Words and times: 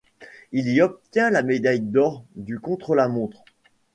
Il 0.51 0.67
y 0.67 0.81
obtient 0.81 1.29
la 1.29 1.43
médaille 1.43 1.79
d'or 1.79 2.25
du 2.35 2.57
contre-la-montre. 2.59 3.43